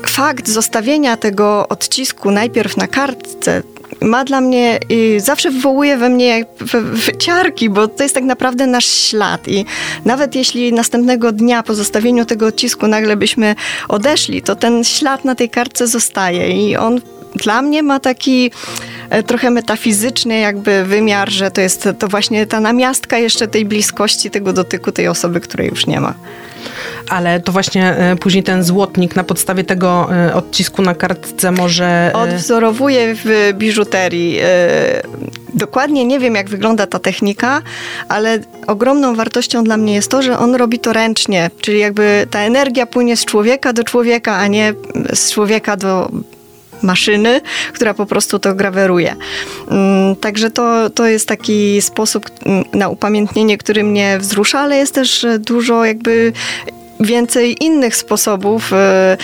[0.06, 3.62] fakt zostawienia tego odcisku najpierw na kartce
[4.00, 4.78] ma dla mnie,
[5.18, 9.64] zawsze wywołuje we mnie w- w- ciarki, bo to jest tak naprawdę nasz ślad i
[10.04, 13.54] nawet jeśli następnego dnia po zostawieniu tego odcisku nagle byśmy
[13.88, 17.00] odeszli, to ten ślad na tej kartce zostaje i on
[17.34, 18.50] dla mnie ma taki
[19.10, 24.30] e, trochę metafizyczny jakby wymiar, że to jest to właśnie ta namiastka jeszcze tej bliskości,
[24.30, 26.14] tego dotyku tej osoby, której już nie ma.
[27.08, 31.84] Ale to właśnie e, później ten złotnik na podstawie tego e, odcisku na kartce może...
[31.84, 34.40] e, Odwzorowuję w biżuterii.
[35.54, 37.62] Dokładnie nie wiem, jak wygląda ta technika,
[38.08, 42.40] ale ogromną wartością dla mnie jest to, że on robi to ręcznie, czyli jakby ta
[42.40, 44.74] energia płynie z człowieka do człowieka, a nie
[45.14, 46.10] z człowieka do
[46.82, 47.40] maszyny,
[47.72, 49.16] która po prostu to graweruje.
[49.70, 54.94] Mm, Także to, to jest taki sposób mm, na upamiętnienie, który mnie wzrusza, ale jest
[54.94, 56.32] też dużo jakby
[57.00, 59.16] więcej innych sposobów, e,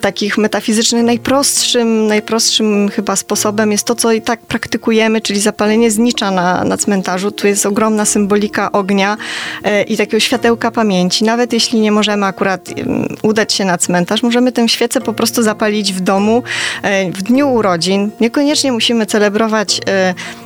[0.00, 1.04] takich metafizycznych.
[1.04, 6.76] Najprostszym, najprostszym chyba sposobem jest to, co i tak praktykujemy, czyli zapalenie znicza na, na
[6.76, 7.30] cmentarzu.
[7.30, 9.16] Tu jest ogromna symbolika ognia
[9.64, 11.24] e, i takiego światełka pamięci.
[11.24, 15.42] Nawet jeśli nie możemy akurat em, udać się na cmentarz, możemy tę świecę po prostu
[15.42, 16.42] zapalić w domu
[16.82, 18.10] e, w dniu urodzin.
[18.20, 19.80] Niekoniecznie musimy celebrować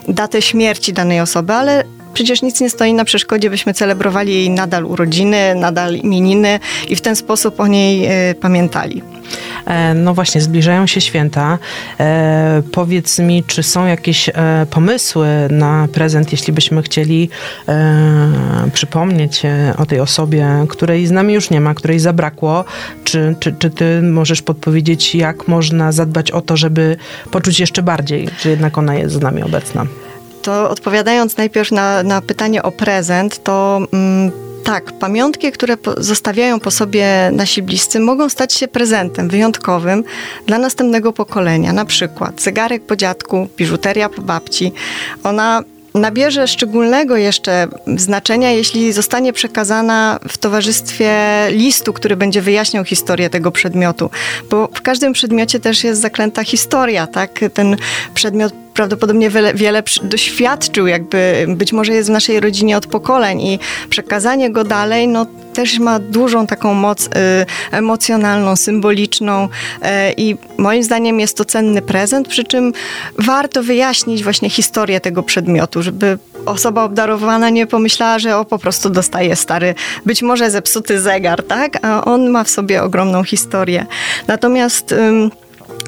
[0.08, 4.84] datę śmierci danej osoby, ale Przecież nic nie stoi na przeszkodzie, byśmy celebrowali jej nadal
[4.84, 9.02] urodziny, nadal imieniny i w ten sposób o niej e, pamiętali.
[9.66, 11.58] E, No właśnie, zbliżają się święta.
[12.00, 14.32] E, powiedz mi, czy są jakieś e,
[14.70, 17.30] pomysły na prezent, jeśli byśmy chcieli
[17.68, 22.64] e, przypomnieć e, o tej osobie, której z nami już nie ma, której zabrakło?
[23.04, 26.96] Czy, czy, czy ty możesz podpowiedzieć, jak można zadbać o to, żeby
[27.30, 29.86] poczuć jeszcze bardziej, że jednak ona jest z nami obecna?
[30.48, 34.30] To odpowiadając najpierw na, na pytanie o prezent, to mm,
[34.64, 40.04] tak, pamiątki, które zostawiają po sobie nasi bliscy, mogą stać się prezentem wyjątkowym
[40.46, 41.72] dla następnego pokolenia.
[41.72, 44.72] Na przykład zegarek po dziadku, biżuteria po babci.
[45.24, 45.62] Ona
[45.94, 51.12] nabierze szczególnego jeszcze znaczenia, jeśli zostanie przekazana w towarzystwie
[51.50, 54.10] listu, który będzie wyjaśniał historię tego przedmiotu.
[54.50, 57.40] Bo w każdym przedmiocie też jest zaklęta historia, tak?
[57.54, 57.76] Ten
[58.14, 63.58] przedmiot prawdopodobnie wiele, wiele doświadczył, jakby być może jest w naszej rodzinie od pokoleń i
[63.90, 67.10] przekazanie go dalej, no też ma dużą taką moc y,
[67.70, 72.72] emocjonalną, symboliczną y, i moim zdaniem jest to cenny prezent, przy czym
[73.18, 78.90] warto wyjaśnić właśnie historię tego przedmiotu, żeby osoba obdarowana nie pomyślała, że o po prostu
[78.90, 79.74] dostaje stary,
[80.06, 81.86] być może zepsuty zegar, tak?
[81.86, 83.86] A on ma w sobie ogromną historię.
[84.26, 84.94] Natomiast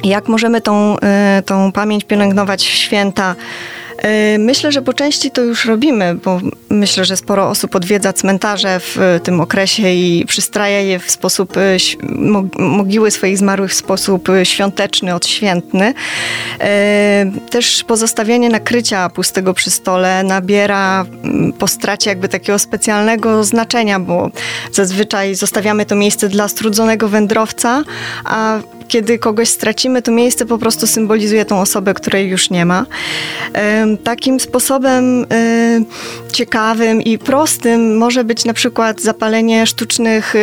[0.05, 3.35] jak możemy tą, y, tą pamięć pielęgnować w święta?
[4.35, 8.81] Y, Myślę, że po części to już robimy, bo myślę, że sporo osób odwiedza cmentarze
[8.81, 11.55] w y, tym okresie i przystraja je w sposób,
[12.59, 15.95] mogiły swoich zmarłych w sposób świąteczny, odświętny.
[17.51, 21.07] Też pozostawianie nakrycia pustego przy stole nabiera
[21.59, 24.31] po stracie jakby takiego specjalnego znaczenia, bo
[24.73, 27.85] zazwyczaj zostawiamy to miejsce dla strudzonego wędrowca,
[28.25, 28.59] a
[28.91, 32.87] kiedy kogoś stracimy, to miejsce po prostu symbolizuje tą osobę, której już nie ma.
[34.05, 35.85] Takim sposobem em,
[36.33, 40.35] ciekawym i prostym może być na przykład zapalenie sztucznych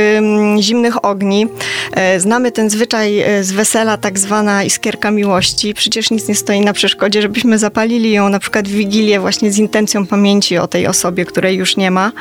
[0.60, 1.48] zimnych ogni.
[1.92, 5.74] E, Znamy ten zwyczaj e, z wesela, tak zwana iskierka miłości.
[5.74, 9.58] Przecież nic nie stoi na przeszkodzie, żebyśmy zapalili ją na przykład w Wigilię właśnie z
[9.58, 12.12] intencją pamięci o tej osobie, której już nie ma.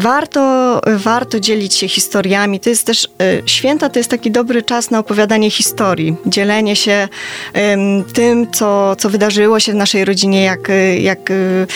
[0.00, 2.60] Warto, warto dzielić się historiami.
[2.60, 7.08] To jest też, y, święta to jest taki dobry czas na opowiadanie historii, dzielenie się
[8.14, 10.68] tym, co, co wydarzyło się w naszej rodzinie, jak,
[11.00, 11.66] jak y,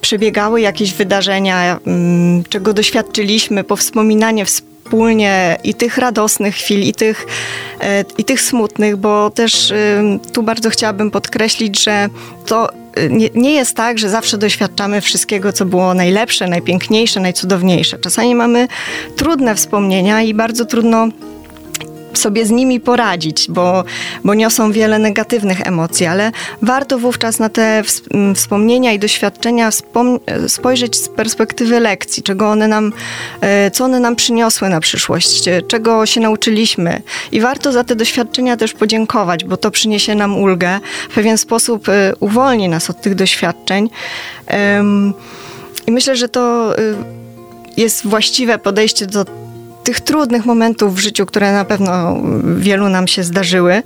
[0.00, 1.80] przebiegały jakieś wydarzenia,
[2.48, 7.26] czego doświadczyliśmy, powspominanie wspólnie i tych radosnych chwil, i tych,
[7.80, 9.72] e, i tych smutnych, bo też
[10.32, 12.08] tu bardzo chciałabym podkreślić, że
[12.46, 12.79] to
[13.10, 17.98] nie, nie, jest tak, że zawsze doświadczamy wszystkiego, co było najlepsze, najpiękniejsze, najcudowniejsze.
[17.98, 18.68] Czasami mamy
[19.16, 21.08] trudne wspomnienia i bardzo trudno
[22.14, 23.84] sobie z nimi poradzić, bo,
[24.24, 27.82] bo niosą wiele negatywnych emocji, ale warto wówczas na te
[28.34, 29.70] wspomnienia i doświadczenia
[30.48, 32.92] spojrzeć z perspektywy lekcji, czego one nam,
[33.40, 37.02] e, co one nam przyniosły na przyszłość, e, czego się nauczyliśmy.
[37.32, 41.88] I warto za te doświadczenia też podziękować, bo to przyniesie nam ulgę, w pewien sposób
[41.88, 43.90] e, uwolni nas od tych doświadczeń.
[45.86, 46.74] I myślę, że to
[47.76, 49.24] jest właściwe podejście do
[49.84, 52.16] tych trudnych momentów w życiu, które na pewno
[52.56, 53.82] wielu nam się zdarzyły.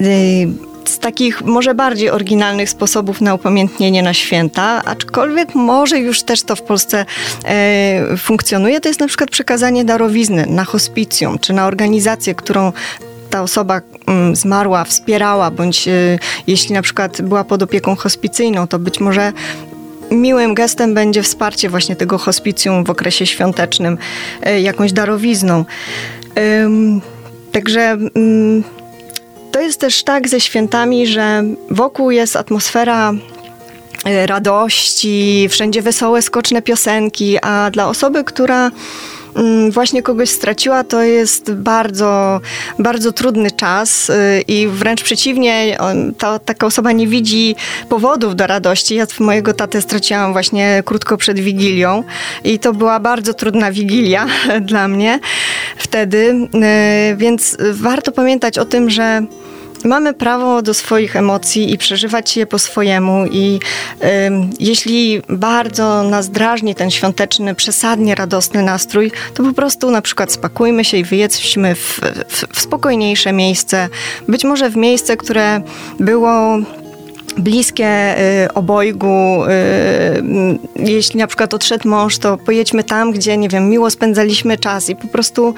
[0.00, 6.42] Y, z takich może bardziej oryginalnych sposobów na upamiętnienie na święta, aczkolwiek może już też
[6.42, 7.06] to w Polsce
[7.44, 12.72] e, funkcjonuje, to jest na przykład przekazanie darowizny na hospicjum, czy na organizację, którą
[13.30, 18.78] ta osoba mm, zmarła, wspierała, bądź e, jeśli na przykład była pod opieką hospicyjną, to
[18.78, 19.32] być może
[20.10, 23.98] miłym gestem będzie wsparcie właśnie tego hospicjum w okresie świątecznym,
[24.42, 25.64] e, jakąś darowizną.
[27.52, 28.64] Także mm,
[29.52, 33.12] to jest też tak ze świętami, że wokół jest atmosfera
[34.04, 38.70] e, radości, wszędzie wesołe, skoczne piosenki, a dla osoby, która
[39.70, 42.40] właśnie kogoś straciła, to jest bardzo,
[42.78, 45.78] bardzo trudny czas y, i wręcz przeciwnie,
[46.18, 47.54] ta, taka osoba nie widzi
[47.88, 48.94] powodów do radości.
[48.94, 52.04] Ja mojego tatę straciłam właśnie krótko przed Wigilią
[52.44, 54.26] i to była bardzo trudna Wigilia
[54.60, 55.20] dla mnie
[55.76, 56.48] wtedy,
[57.12, 59.22] y, więc warto pamiętać o tym, że
[59.84, 63.60] Mamy prawo do swoich emocji i przeżywać je po swojemu i
[64.60, 70.84] jeśli bardzo nas drażni ten świąteczny, przesadnie radosny nastrój, to po prostu na przykład spakujmy
[70.84, 73.88] się i wyjedźmy w, w, w spokojniejsze miejsce,
[74.28, 75.60] być może w miejsce, które
[76.00, 76.58] było
[77.38, 79.44] bliskie y, obojgu.
[79.44, 84.90] Y, jeśli na przykład odszedł mąż, to pojedźmy tam, gdzie, nie wiem, miło spędzaliśmy czas
[84.90, 85.54] i po prostu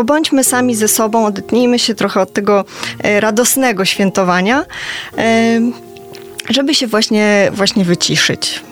[0.00, 2.64] pobądźmy sami ze sobą, odetnijmy się trochę od tego
[3.02, 4.64] e, radosnego świętowania,
[5.18, 5.60] e,
[6.48, 8.62] żeby się właśnie, właśnie wyciszyć.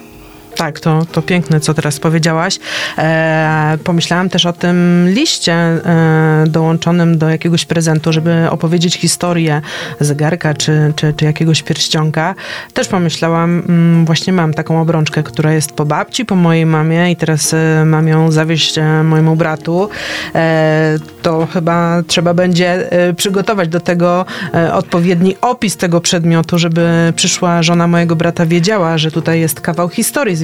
[0.59, 2.59] Tak, to, to piękne, co teraz powiedziałaś.
[2.99, 9.63] E, pomyślałam też o tym liście e, dołączonym do jakiegoś prezentu, żeby opowiedzieć historię
[10.01, 12.35] zegarka czy, czy, czy jakiegoś pierścionka.
[12.73, 17.17] Też pomyślałam, mm, właśnie mam taką obrączkę, która jest po babci, po mojej mamie i
[17.17, 19.89] teraz e, mam ją zawieźć e, mojemu bratu.
[20.35, 24.25] E, to chyba trzeba będzie e, przygotować do tego
[24.73, 30.37] odpowiedni opis tego przedmiotu, żeby przyszła żona mojego brata wiedziała, że tutaj jest kawał historii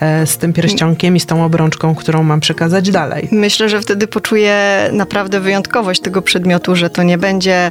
[0.00, 3.28] e, z tym pierścionkiem i z tą obrączką, którą mam przekazać dalej.
[3.32, 7.70] Myślę, że wtedy poczuję naprawdę wyjątkowość tego przedmiotu, że to nie będzie.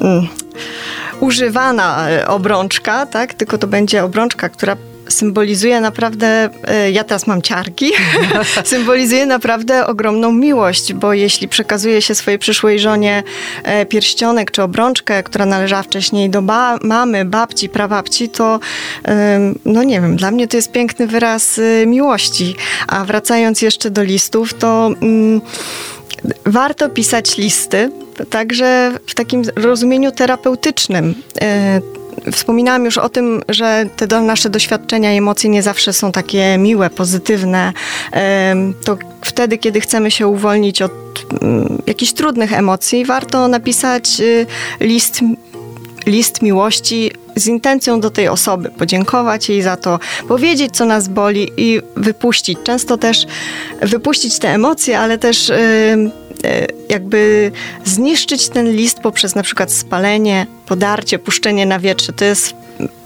[0.00, 0.28] Mm,
[1.20, 3.34] używana e, obrączka, tak?
[3.34, 4.76] Tylko to będzie obrączka, która
[5.10, 7.92] symbolizuje naprawdę, e, ja teraz mam ciarki,
[8.64, 13.22] symbolizuje naprawdę ogromną miłość, bo jeśli przekazuje się swojej przyszłej żonie
[13.62, 18.60] e, pierścionek czy obrączkę, która należała wcześniej do ba mamy, babci, prababci, to
[19.64, 22.56] no nie wiem, dla mnie to jest piękny wyraz e, miłości.
[22.88, 25.40] A wracając jeszcze do listów, to mm,
[26.46, 27.90] warto pisać listy,
[28.30, 31.14] także w takim rozumieniu terapeutycznym
[32.32, 36.90] Wspominałam już o tym, że te nasze doświadczenia i emocje nie zawsze są takie miłe,
[36.90, 37.72] pozytywne.
[38.84, 40.92] To wtedy, kiedy chcemy się uwolnić od
[41.42, 44.46] mm, jakichś trudnych emocji, warto napisać y,
[44.80, 45.20] list
[46.06, 51.50] list miłości z intencją do tej osoby, podziękować jej za to, powiedzieć, co nas boli
[51.56, 52.58] i wypuścić.
[52.64, 53.26] Często też
[53.82, 56.10] wypuścić te emocje, ale też yy,
[56.88, 57.52] jakby
[57.84, 62.12] zniszczyć ten list poprzez na przykład spalenie, podarcie, puszczenie na wietrze.
[62.12, 62.54] To jest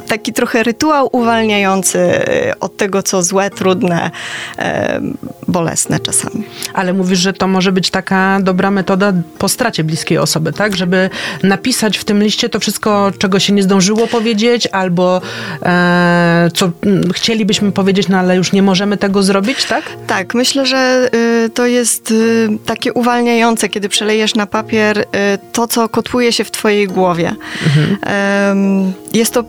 [0.09, 4.11] taki trochę rytuał uwalniający e, od tego, co złe, trudne,
[4.59, 5.01] e,
[5.49, 6.45] bolesne czasami.
[6.75, 10.77] Ale mówisz, że to może być taka dobra metoda po stracie bliskiej osoby, tak?
[10.77, 11.11] Żeby
[11.43, 15.21] napisać w tym liście to wszystko, czego się nie zdążyło powiedzieć, albo
[15.63, 16.71] e, co
[17.15, 19.85] chcielibyśmy powiedzieć, no ale już nie możemy tego zrobić, tak?
[20.07, 25.05] Tak, myślę, że y, to jest y, takie uwalniające, kiedy przelejesz na papier y,
[25.53, 27.35] to, co kotłuje się w twojej głowie.
[27.67, 28.95] Mhm.
[29.15, 29.45] jest to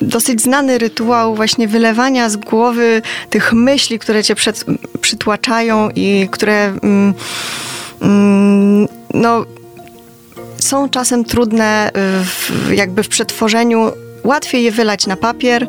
[0.00, 4.64] dosyć znany rytuał właśnie wylewania z głowy tych myśli, które cię przed,
[5.00, 7.14] przytłaczają i które mm,
[8.02, 9.44] mm, no,
[10.58, 11.90] są czasem trudne
[12.24, 13.92] w, jakby w przetworzeniu.
[14.24, 15.66] Łatwiej je wylać na papier,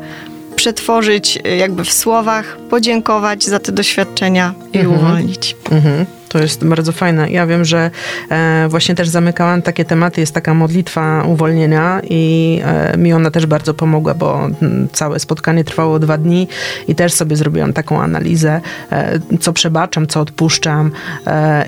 [0.55, 4.97] przetworzyć jakby w słowach, podziękować za te doświadczenia i mhm.
[4.97, 5.55] uwolnić.
[5.71, 6.05] Mhm.
[6.31, 7.31] To jest bardzo fajne.
[7.31, 7.91] Ja wiem, że
[8.29, 10.21] e, właśnie też zamykałam takie tematy.
[10.21, 14.47] Jest taka modlitwa uwolnienia i e, mi ona też bardzo pomogła, bo
[14.91, 16.47] całe spotkanie trwało dwa dni
[16.87, 20.91] i też sobie zrobiłam taką analizę, e, co przebaczam, co odpuszczam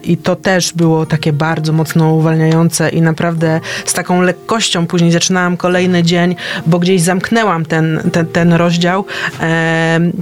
[0.03, 5.57] i to też było takie bardzo mocno uwalniające i naprawdę z taką lekkością później zaczynałam
[5.57, 9.05] kolejny dzień, bo gdzieś zamknęłam ten, ten, ten rozdział.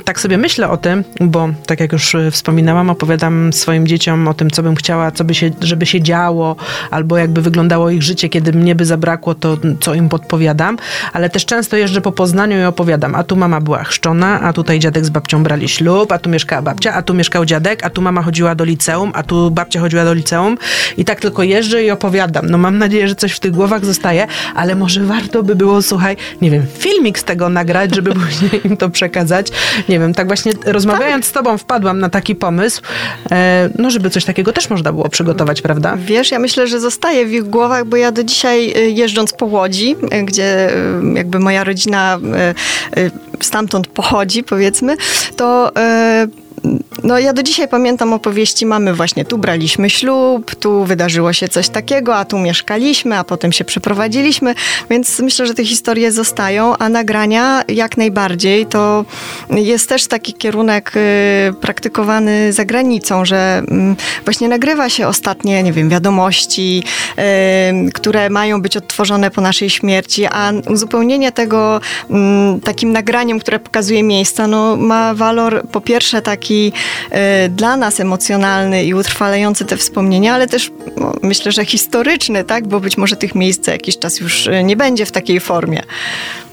[0.05, 4.51] Tak sobie myślę o tym, bo tak jak już wspominałam, opowiadam swoim dzieciom o tym,
[4.51, 6.55] co bym chciała, co by się, żeby się działo,
[6.91, 10.77] albo jakby wyglądało ich życie, kiedy mnie by zabrakło, to co im podpowiadam,
[11.13, 14.79] ale też często jeżdżę po Poznaniu i opowiadam, a tu mama była chrzczona, a tutaj
[14.79, 18.01] dziadek z babcią brali ślub, a tu mieszkała babcia, a tu mieszkał dziadek, a tu
[18.01, 20.57] mama chodziła do liceum, a tu babcia chodziła do liceum
[20.97, 22.49] i tak tylko jeżdżę i opowiadam.
[22.49, 26.17] No mam nadzieję, że coś w tych głowach zostaje, ale może warto by było, słuchaj,
[26.41, 29.47] nie wiem, filmik z tego nagrać, żeby później im to przekazać.
[29.89, 31.29] Nie wiem, tak właśnie rozmawiając tak.
[31.29, 32.81] z tobą wpadłam na taki pomysł,
[33.31, 35.97] e, no żeby coś coś takiego też można było przygotować, prawda?
[35.97, 39.45] Wiesz, ja myślę, że zostaje w ich głowach, bo ja do dzisiaj y, jeżdżąc po
[39.45, 42.19] Łodzi, y, gdzie y, jakby moja rodzina
[43.39, 44.97] stamtąd pochodzi, powiedzmy,
[45.35, 45.71] to
[47.03, 48.65] no ja do dzisiaj pamiętam opowieści.
[48.65, 53.51] Mamy właśnie tu braliśmy ślub, tu wydarzyło się coś takiego, a tu mieszkaliśmy, a potem
[53.51, 54.55] się przeprowadziliśmy,
[54.89, 58.65] więc myślę, że te historie zostają, a nagrania jak najbardziej.
[58.65, 59.05] To
[59.49, 63.63] jest też taki kierunek y, praktykowany za granicą, że
[64.21, 66.83] y, właśnie nagrywa się ostatnie, nie wiem, wiadomości,
[67.87, 73.59] y, które mają być odtworzone po naszej śmierci, a uzupełnienie tego mm, takim nagraniem, które
[73.59, 79.77] pokazuje miejsca, no ma walor po pierwsze taki Y, dla nas emocjonalny i utrwalający te
[79.77, 82.67] wspomnienia, ale też no, myślę, że historyczny, tak?
[82.67, 85.81] Bo być może tych miejsc za jakiś czas już y, nie będzie w takiej formie.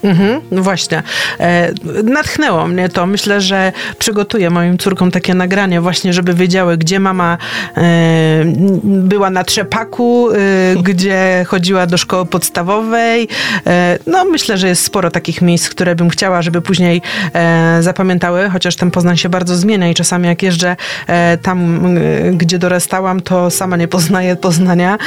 [0.03, 1.03] Mhm, no właśnie.
[1.39, 3.05] E, natchnęło mnie to.
[3.05, 7.37] Myślę, że przygotuję moim córkom takie nagranie właśnie, żeby wiedziały, gdzie mama
[7.77, 7.81] e,
[8.83, 10.35] była na trzepaku, e,
[10.93, 13.27] gdzie chodziła do szkoły podstawowej.
[13.67, 17.01] E, no myślę, że jest sporo takich miejsc, które bym chciała, żeby później
[17.33, 20.75] e, zapamiętały, chociaż ten Poznań się bardzo zmienia i czasami jak jeżdżę
[21.07, 21.89] e, tam,
[22.33, 24.97] gdzie dorastałam, to sama nie poznaję Poznania,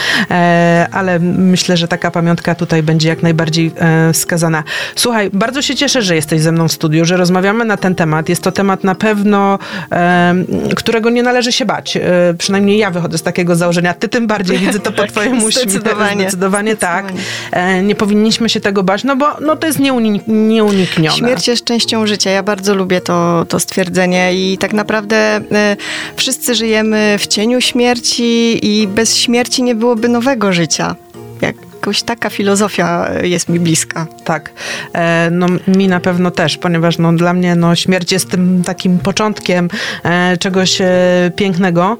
[0.93, 3.73] ale myślę, że taka pamiątka tutaj będzie jak najbardziej
[4.13, 4.65] wskazana.
[4.97, 8.29] Słuchaj, bardzo się cieszę, że jesteś ze mną w studiu, że rozmawiamy na ten temat.
[8.29, 9.59] Jest to temat na pewno,
[9.93, 10.35] e,
[10.77, 11.97] którego nie należy się bać.
[11.97, 12.01] E,
[12.39, 13.95] przynajmniej ja wychodzę z takiego założenia.
[13.95, 15.51] Ty tym bardziej widzę to po twojemu.
[15.51, 16.23] Zdecydowanie.
[16.23, 17.13] Zdecydowanie tak.
[17.53, 21.17] E, nie powinniśmy się tego bać, no bo no, to jest nieunik nieuniknione.
[21.17, 22.31] Śmierć jest częścią życia.
[22.31, 25.77] Ja bardzo lubię to, to stwierdzenie i tak naprawdę e,
[26.17, 30.97] wszyscy żyjemy w cieniu śmierci i bez śmierci nie byłoby nowego życia.
[31.41, 34.07] Jak jakoś taka filozofia jest mi bliska.
[34.25, 34.53] Tak,
[34.95, 38.99] e, no mi na pewno też, ponieważ no, dla mnie no, śmierć jest tym takim
[38.99, 39.69] początkiem
[40.05, 40.91] e, czegoś e,
[41.37, 41.99] pięknego.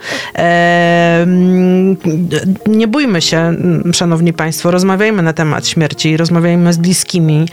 [2.67, 3.55] Nie bójmy się,
[3.93, 7.49] szanowni państwo, rozmawiajmy na temat śmierci, rozmawiajmy z bliskimi.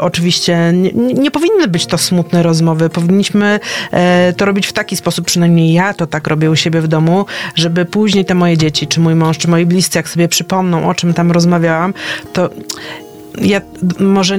[0.00, 3.60] Oczywiście nie, nie powinny być to smutne rozmowy, powinniśmy
[4.36, 7.84] to robić w taki sposób, przynajmniej ja to tak robię u siebie w domu, żeby
[7.84, 11.14] później te moje dzieci, czy mój mąż, czy moi bliscy, jak sobie przypomną, o czym
[11.14, 11.94] tam rozmawiałam,
[12.32, 12.50] to
[13.40, 13.60] ja
[14.00, 14.38] może,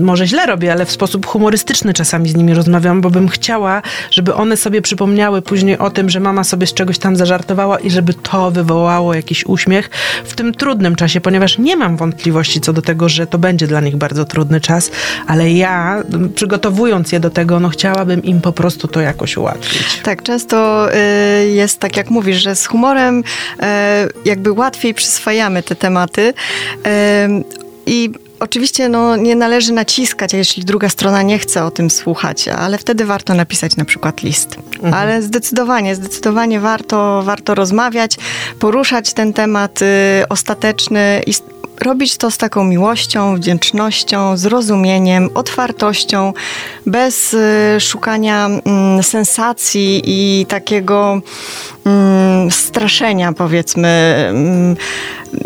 [0.00, 4.34] może źle robię, ale w sposób humorystyczny czasami z nimi rozmawiam, bo bym chciała, żeby
[4.34, 8.14] one sobie przypomniały później o tym, że mama sobie z czegoś tam zażartowała i żeby
[8.14, 9.90] to wywołało jakiś uśmiech
[10.24, 13.80] w tym trudnym czasie, ponieważ nie mam wątpliwości co do tego, że to będzie dla
[13.80, 14.90] nich bardzo trudny czas,
[15.26, 16.02] ale ja
[16.34, 20.00] przygotowując je do tego, no chciałabym im po prostu to jakoś ułatwić.
[20.02, 23.22] Tak, często y, jest tak, jak mówisz, że z humorem y,
[24.24, 26.34] jakby łatwiej przyswajamy te tematy.
[26.86, 32.48] Y, i Oczywiście no, nie należy naciskać, jeśli druga strona nie chce o tym słuchać,
[32.48, 34.56] ale wtedy warto napisać na przykład list.
[34.74, 34.94] Mhm.
[34.94, 38.16] Ale zdecydowanie, zdecydowanie warto, warto rozmawiać,
[38.58, 39.86] poruszać ten temat y,
[40.28, 41.34] ostateczny i
[41.80, 46.32] robić to z taką miłością, wdzięcznością, zrozumieniem, otwartością,
[46.86, 48.50] bez y, szukania
[48.98, 51.20] y, sensacji i takiego
[52.46, 53.88] y, straszenia, powiedzmy.
[54.30, 54.76] Mm,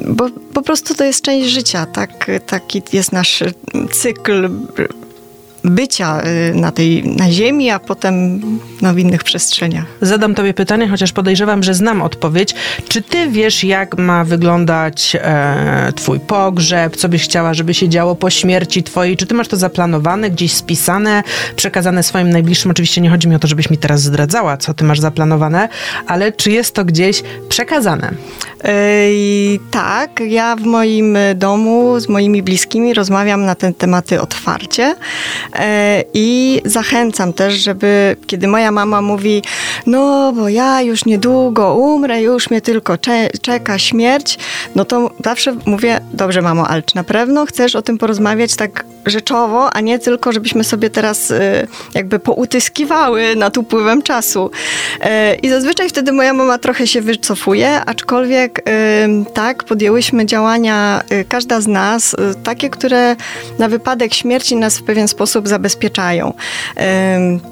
[0.07, 2.31] bo po prostu to jest część życia, tak?
[2.47, 3.42] Taki jest nasz
[3.92, 4.51] cykl
[5.64, 8.40] bycia y, na tej, na ziemi, a potem
[8.83, 9.85] no, w innych przestrzeniach.
[10.00, 12.55] Zadam tobie pytanie, chociaż podejrzewam, że znam odpowiedź.
[12.88, 16.96] Czy ty wiesz, jak ma wyglądać e, twój pogrzeb?
[16.96, 19.16] Co byś chciała, żeby się działo po śmierci twojej?
[19.16, 21.22] Czy ty masz to zaplanowane, gdzieś spisane,
[21.57, 22.70] przekazane swoim najbliższym?
[22.70, 25.68] Oczywiście nie chodzi mi o to, żebyś mi teraz zdradzała, co ty masz zaplanowane,
[26.07, 28.11] ale czy jest to gdzieś przekazane?
[28.64, 34.83] Yy, tak, ja w moim domu z moimi bliskimi rozmawiam na te tematy otwarcie
[35.55, 35.61] yy,
[36.14, 39.42] i zachęcam też, żeby kiedy moja mama mówi,
[39.87, 44.38] no bo ja już niedługo umrę, już mnie tylko cze czeka śmierć,
[44.74, 48.85] no to zawsze mówię, dobrze mamo, ale czy na pewno chcesz o tym porozmawiać tak
[49.07, 51.37] rzeczowo, a nie tylko, żebyśmy sobie teraz yy,
[51.94, 54.51] jakby poutyskiwały nad upływem czasu.
[55.43, 58.53] I zazwyczaj wtedy moja mama trochę się wycofuje, aczkolwiek
[59.34, 63.16] tak, podjęłyśmy działania, y, każda z nas, y, takie, które
[63.59, 66.34] na wypadek śmierci nas w pewien sposób zabezpieczają.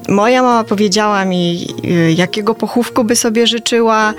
[0.09, 4.13] Moja mama powiedziała mi, y, jakiego pochówku by sobie życzyła.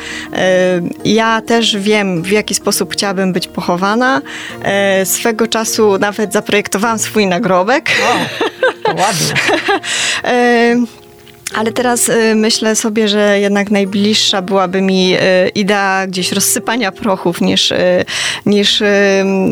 [1.05, 4.23] Ja też wiem, w jaki sposób chciałabym być pochowana.
[5.05, 7.91] Swego czasu nawet zaprojektowałam swój nagrobek.
[8.11, 8.15] O,
[8.83, 9.35] to ładnie.
[11.55, 17.41] Ale teraz y, myślę sobie, że jednak najbliższa byłaby mi y, idea gdzieś rozsypania prochów
[17.41, 18.05] niż, y,
[18.47, 18.83] niż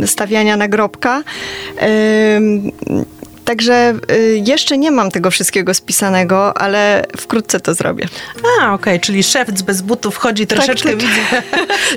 [0.07, 1.23] stawiania nagrobka.
[3.45, 8.09] Także y, jeszcze nie mam tego wszystkiego spisanego, ale wkrótce to zrobię.
[8.37, 11.43] A, okej, okay, czyli szewc bez butów wchodzi tak, troszeczkę, tak, to, widzę.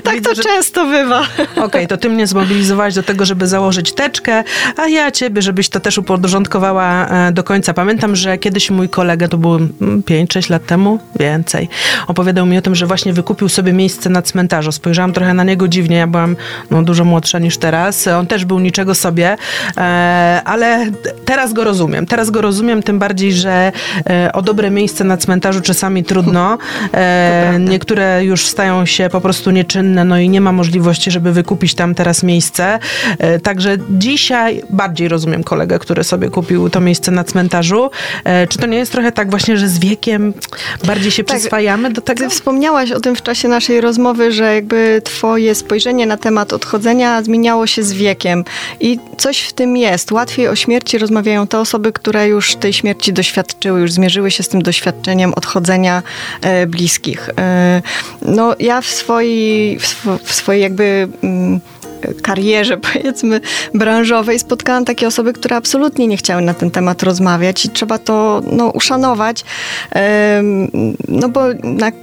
[0.02, 0.42] tak widzę, to że...
[0.42, 1.20] często bywa.
[1.20, 4.44] Okej, okay, to ty mnie zmobilizowałaś do tego, żeby założyć teczkę,
[4.76, 7.74] a ja ciebie, żebyś to też uporządkowała e, do końca.
[7.74, 11.68] Pamiętam, że kiedyś mój kolega, to było 5-6 lat temu, więcej,
[12.06, 14.72] opowiadał mi o tym, że właśnie wykupił sobie miejsce na cmentarzu.
[14.72, 16.36] Spojrzałam trochę na niego dziwnie, ja byłam
[16.70, 18.06] no, dużo młodsza niż teraz.
[18.06, 19.36] On też był niczego sobie,
[19.76, 20.86] e, ale
[21.24, 22.06] teraz teraz go rozumiem.
[22.06, 23.72] Teraz go rozumiem, tym bardziej, że
[24.10, 26.58] e, o dobre miejsce na cmentarzu czasami trudno.
[26.94, 31.74] E, niektóre już stają się po prostu nieczynne, no i nie ma możliwości, żeby wykupić
[31.74, 32.78] tam teraz miejsce.
[33.18, 37.90] E, także dzisiaj bardziej rozumiem kolegę, który sobie kupił to miejsce na cmentarzu.
[38.24, 40.34] E, czy to nie jest trochę tak właśnie, że z wiekiem
[40.84, 42.24] bardziej się tak, przyswajamy do tego?
[42.24, 47.22] Ty wspomniałaś o tym w czasie naszej rozmowy, że jakby twoje spojrzenie na temat odchodzenia
[47.22, 48.44] zmieniało się z wiekiem
[48.80, 50.12] i coś w tym jest.
[50.12, 54.42] Łatwiej o śmierci rozmawiają rozmawiają te osoby, które już tej śmierci doświadczyły, już zmierzyły się
[54.42, 56.02] z tym doświadczeniem odchodzenia
[56.42, 57.30] e, bliskich.
[57.38, 57.82] E,
[58.22, 61.08] no ja w swojej, w, sw w swojej jakby...
[61.22, 61.60] Mm,
[62.22, 63.40] karierze, powiedzmy,
[63.74, 68.42] branżowej spotkałam takie osoby, które absolutnie nie chciały na ten temat rozmawiać i trzeba to
[68.52, 69.44] no, uszanować,
[71.08, 71.40] no bo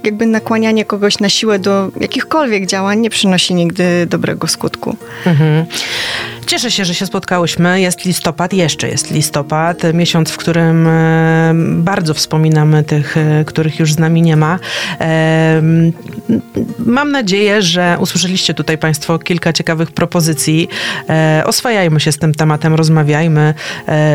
[0.04, 4.96] jakby nakłanianie kogoś na siłę do jakichkolwiek działań nie przynosi nigdy dobrego skutku.
[5.26, 5.64] Mhm.
[6.46, 7.80] Cieszę się, że się spotkałyśmy.
[7.80, 13.92] Jest listopad, jeszcze jest listopad, miesiąc, w którym e, bardzo wspominamy tych, e, których już
[13.92, 14.58] z nami nie ma.
[15.00, 15.62] E,
[16.78, 20.68] mam nadzieję, że usłyszeliście tutaj Państwo kilka ciekawych propozycji.
[21.44, 23.54] Oswajajmy się z tym tematem, rozmawiajmy.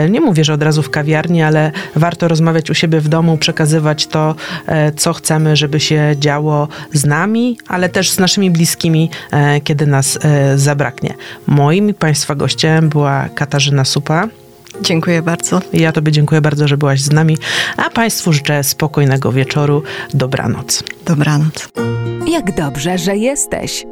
[0.10, 4.08] Nie mówię, że od razu w kawiarni, ale warto rozmawiać u siebie w domu, przekazywać
[4.08, 4.36] to,
[4.96, 9.10] co chcemy, żeby się działo z nami, ale też z naszymi bliskimi,
[9.64, 10.20] kiedy nas
[10.56, 11.14] zabraknie.
[11.48, 14.28] Moim Państwa Państwa gościem była Katarzyna Supa.
[14.82, 15.62] Dziękuję bardzo.
[15.74, 17.38] Ja Tobie dziękuję bardzo, że byłaś z nami,
[17.78, 19.84] a Państwu życzę spokojnego wieczoru.
[20.14, 20.84] Dobranoc.
[21.06, 21.70] Dobranoc.
[22.28, 23.86] Jak dobrze, że jesteś.